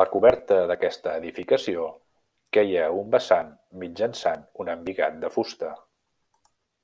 [0.00, 1.84] La coberta d'aquesta edificació
[2.58, 3.52] queia a un vessant
[3.86, 5.74] mitjançant un embigat de fusta.